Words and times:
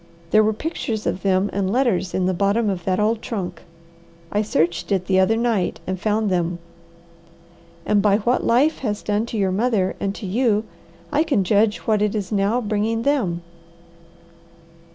There 0.31 0.41
were 0.43 0.51
pictures 0.51 1.05
of 1.05 1.21
them 1.21 1.51
and 1.53 1.71
letters 1.71 2.15
in 2.15 2.25
the 2.25 2.33
bottom 2.33 2.71
of 2.71 2.85
that 2.85 2.99
old 2.99 3.21
trunk. 3.21 3.61
I 4.31 4.41
searched 4.41 4.91
it 4.91 5.05
the 5.05 5.19
other 5.19 5.37
night 5.37 5.79
and 5.85 5.99
found 6.01 6.31
them; 6.31 6.57
and 7.85 8.01
by 8.01 8.17
what 8.17 8.43
life 8.43 8.79
has 8.79 9.03
done 9.03 9.27
to 9.27 9.37
your 9.37 9.51
mother 9.51 9.95
and 9.99 10.15
to 10.15 10.25
you, 10.25 10.63
I 11.11 11.21
can 11.21 11.43
judge 11.43 11.77
what 11.85 12.01
it 12.01 12.15
is 12.15 12.31
now 12.31 12.59
bringing 12.61 13.03
them. 13.03 13.43